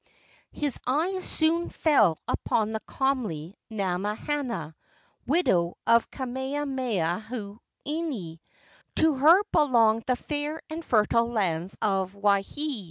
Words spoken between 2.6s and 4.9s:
the comely Namahana,